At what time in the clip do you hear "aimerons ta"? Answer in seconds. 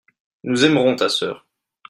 0.65-1.09